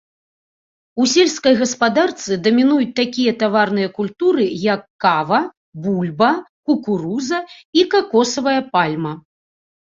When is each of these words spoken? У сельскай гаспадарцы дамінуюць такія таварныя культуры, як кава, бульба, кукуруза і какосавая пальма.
У 1.01 1.05
сельскай 1.11 1.53
гаспадарцы 1.59 2.37
дамінуюць 2.47 2.95
такія 2.99 3.31
таварныя 3.43 3.89
культуры, 3.99 4.47
як 4.73 4.81
кава, 5.05 5.41
бульба, 5.85 6.31
кукуруза 6.71 7.39
і 7.83 7.85
какосавая 7.93 8.57
пальма. 8.73 9.13